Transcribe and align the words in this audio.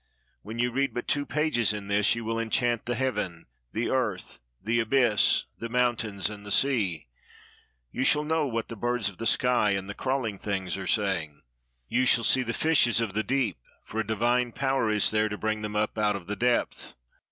When 0.41 0.57
you 0.57 0.71
read 0.71 0.95
but 0.95 1.07
two 1.07 1.27
pages 1.27 1.73
in 1.73 1.85
this, 1.87 2.15
you 2.15 2.25
will 2.25 2.39
enchant 2.39 2.85
the 2.87 2.95
heaven, 2.95 3.45
the 3.71 3.91
earth, 3.91 4.39
the 4.59 4.79
abyss, 4.79 5.43
the 5.59 5.69
mountains, 5.69 6.27
and 6.27 6.43
the 6.43 6.49
sea; 6.49 7.07
you 7.91 8.03
shall 8.03 8.23
know 8.23 8.47
what 8.47 8.67
the 8.69 8.75
birds 8.75 9.09
of 9.09 9.19
the 9.19 9.27
sky 9.27 9.73
and 9.73 9.87
the 9.87 9.93
crawling 9.93 10.39
things 10.39 10.75
are 10.75 10.87
saying; 10.87 11.43
you 11.87 12.07
shall 12.07 12.23
see 12.23 12.41
the 12.41 12.51
fishes 12.51 12.99
of 12.99 13.13
the 13.13 13.21
deep, 13.23 13.59
for 13.83 13.99
a 13.99 14.07
di 14.07 14.15
vine 14.15 14.53
power 14.53 14.89
is 14.89 15.11
there 15.11 15.29
to 15.29 15.37
bring 15.37 15.61
them 15.61 15.75
up 15.75 15.95
out 15.99 16.15
of 16.15 16.25
the 16.25 16.35
depth. 16.35 16.95